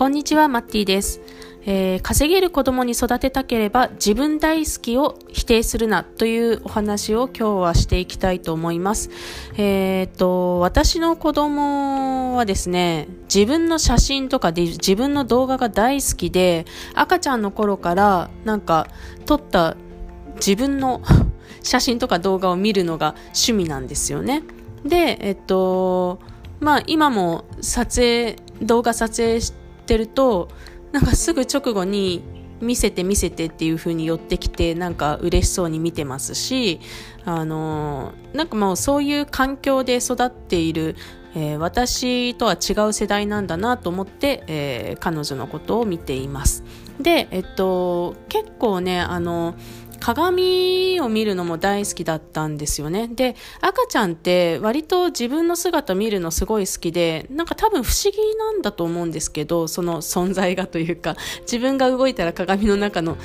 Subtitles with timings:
[0.00, 1.20] こんにちは、マッティです。
[1.66, 9.10] えー、稼げる子供に育てたければ自分大好きを否定するなというお話を今日はしていきたいと思います。
[9.58, 18.86] えー、っと、私の子供はですね、自分の写真とかで自分の動画が大好きで、赤ちゃんの頃からなんか
[19.26, 19.76] 撮った
[20.36, 21.02] 自分の
[21.62, 24.44] 写真とか動画を見るのが趣味なんですよね。
[24.82, 26.20] で、えっと、
[26.58, 29.59] まあ今も撮影、動画撮影して
[29.90, 30.48] てると、
[30.92, 32.22] なんかすぐ直後に
[32.60, 36.78] 見せて見せてっていう風に寄ってきてなんか嬉しそうに見てますし
[37.24, 40.94] あのなんかもうそういう環境で育っている、
[41.34, 46.64] えー、私とは違う世代なんだなと思って、えー、彼女のことを見ています。
[47.02, 49.54] でえっと結構ねあの
[50.00, 53.06] 鏡を見るのも大好きだったんですよね。
[53.06, 63.18] で、赤ちゃんって割と自分の姿見るのすごい好きで、なんか多分不思議なんだと思うんですけど、その存在がというか、自分が動いたら鏡の中の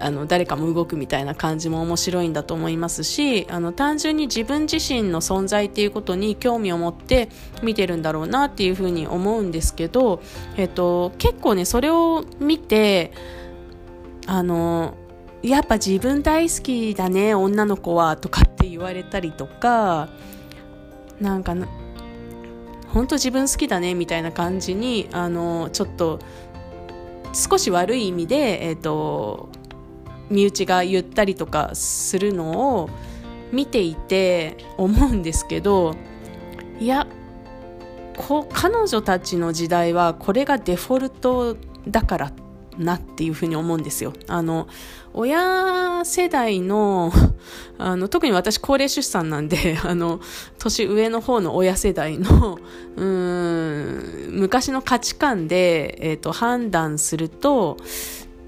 [0.00, 7.28] あの誰かも動くみたいな感じも面白いんだと思いますしあの単純に自分自身の存在っていうことに興味を持って
[7.62, 10.20] 見てるんだろうなっていうふうに思うんですけど、
[10.56, 13.12] えっと、結構ねそれを見て
[14.26, 14.94] あの
[15.42, 20.08] やっぱ自分大好きだね女の子はとかって言われたりとか
[21.20, 21.54] なんか
[22.88, 26.18] 本当自分好きだねみたいな感じにあのちょっと
[27.32, 29.47] 少し悪い意味で、えーと、
[30.30, 32.90] 身内が言ったりとかするのを
[33.52, 35.94] 見ていて思うんですけど
[36.78, 37.06] いや
[38.16, 41.56] こ彼女たちの時代はこれがデフォルト
[41.88, 42.32] だから
[42.78, 44.12] なっていうふうに思うんですよ。
[44.28, 44.68] あの、
[45.12, 47.12] 親世代の、
[47.78, 50.20] あの、特に私高齢出産なんで、 あの、
[50.58, 52.58] 年上の方の親世代の、
[52.96, 57.76] うん、昔の価値観で、えっ、ー、と、判断すると、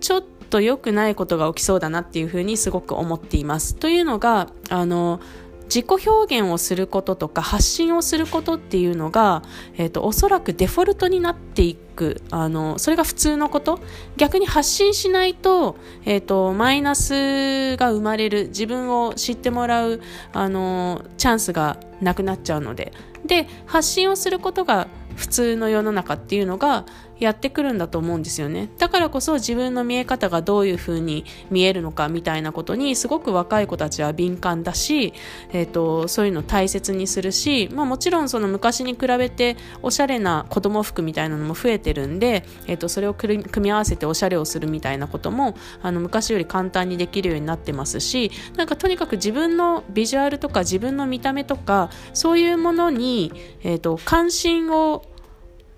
[0.00, 3.74] ちょっとと良くないことが起きそうだなっていうふうにすごく思っています。
[3.76, 5.20] というのが、あの、
[5.68, 9.42] 自己表現をすることとか発信をすることっていうのが、
[9.76, 12.22] えっ、ー、と、おそらくデフォルトになっていく。
[12.30, 13.78] あの、それが普通のこと。
[14.16, 15.76] 逆に発信しないと、
[16.06, 18.48] えっ、ー、と、マイナスが生まれる。
[18.48, 20.00] 自分を知ってもらう、
[20.32, 22.92] あの、チャンスがなくなっちゃうので。
[23.26, 24.88] で、発信をすることが
[25.18, 26.86] 普通の世の中っていうのが
[27.18, 28.68] やってくるんだと思うんですよね。
[28.78, 35.12] だからこそ自分の見え方がどういう風に見えるのかみたいなことにすごく若い子たちは敏感だし、
[35.52, 53.32] えっ、ー、と、そういうの大切にするし、まあもちろんその昔に比べておしゃれな子供服みたいなのも増えてるんで、えっ、ー、と、それを組み合わせておしゃれをするみたいなことも、あの、昔より簡単にできるようになってますし、なんかとにかく自分のビジュアルとか自分の見た目とか、そういうものに、
[53.64, 55.02] えっ、ー、と、関心を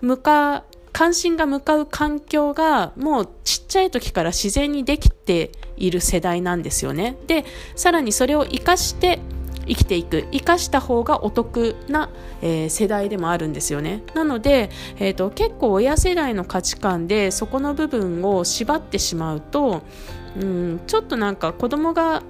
[0.03, 7.17] 向か、関心が向かう環境がもうちっちゃい時から自然にできている世代なんですよね。
[7.27, 7.45] で、
[7.77, 9.21] さらにそれを活かして
[9.67, 12.11] 生きていく、生かした方がお得な、
[12.43, 14.03] えー、世代でもあるんですよね。
[14.15, 19.83] なので、えーと、結構親世代の価値観でそこの部分を縛ってしまうと、
[20.41, 22.23] うん、ちょっとなんか子供が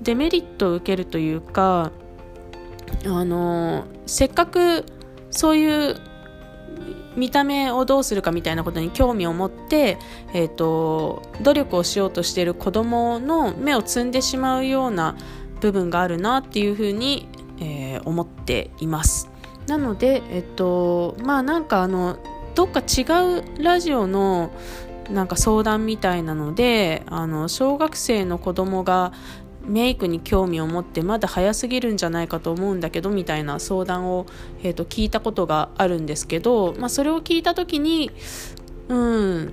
[0.00, 1.92] デメリットを受けるというか、
[3.04, 4.86] あのー、せっかく
[5.30, 5.96] そういう
[7.18, 9.98] 見た目をどうするかみたいなことに興味を持って、
[10.32, 15.16] えーと、努力をしようとしている子供の目を摘んでしまうような
[15.60, 17.28] 部分があるなっていうふうに、
[17.60, 19.28] えー、思っています。
[19.66, 22.18] なので、えっと、まあなんかあの、
[22.54, 23.02] どっか違
[23.38, 24.50] うラジオの
[25.10, 29.12] なんか相談みたいなので、あの、小学生の子供が
[29.68, 34.26] メイクに興味を持ってまだ早すぎるんじゃないかと思うんだけどみたいな相談を、
[34.62, 38.10] えーと、聞いたことがあるんですけど、まあ、それを聞いた時に
[38.88, 39.52] うん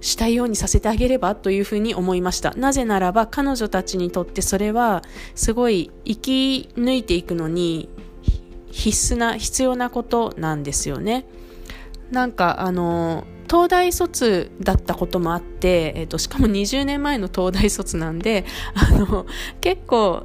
[0.00, 2.52] したいようにさせてあげればというふうに思いました。
[2.54, 5.02] なぜならば彼女たちにとってそれは
[5.36, 7.88] すごい生き抜いていくのに
[8.72, 11.24] 必須な必要なことなんですよね。
[12.12, 19.26] なんかあの東大卒だったこともあって、えっ、と、しかも20年前の東大卒なんで、あの、
[19.60, 20.24] 結構、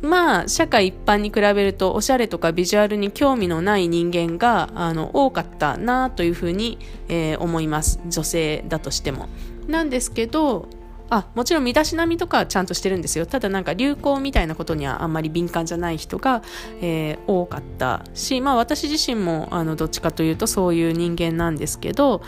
[0.00, 8.00] まあ、社会一般に比べると、おしゃれとかビジュアルに興味のない人間が、あの、多かったなというふうに、えー、思います。
[8.08, 9.28] 女性だとしても。
[9.68, 10.66] なんですけど、
[11.14, 16.42] あもちろん身だしなみとかちゃんとしてるんですよただなんか流行みたいなことにはあんまり敏感じゃない人が、
[16.80, 22.22] えー、多かったし、まあ、私自身もあのどっちかというとそういう人間なんですけど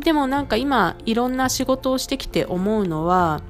[0.00, 3.40] でもなんか今いろんな仕事をしてきて思うのは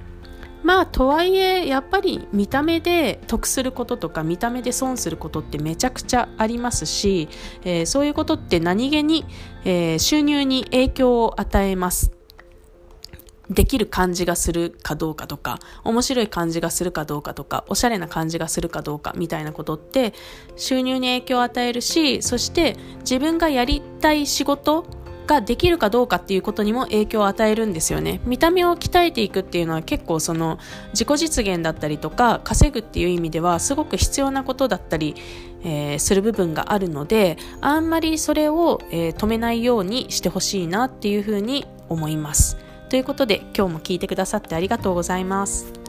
[0.63, 7.31] まあとはいえやっぱり見た目で得することとか見た目で損することってめちゃくちゃありますし、
[7.65, 9.25] えー、そういうことって何気に、
[9.65, 12.24] えー、収入に影響を与えます。
[13.50, 20.14] できる感じがするかどうかとか、面白い感じがするかどうかとか、おしゃれな感じがするかどうかみたいなことって
[20.56, 24.85] 収入に影響を与えるし、そして自分がやりたい仕事
[25.26, 28.20] ができるかどうかっていうことにも影響を与えるんですよね。
[28.25, 30.58] 見た目を鍛えていくっていうのは結構その
[30.93, 35.14] 自己実現だったりとか稼ぐっていう意味ではすごく必要なことだったり、
[35.62, 42.56] えー、する部分があるのであんまりそれを、えー、止めないようにしてほしいなっていうふうに思います。
[42.94, 45.84] ということで今日も聞いてくださってありがとうございます。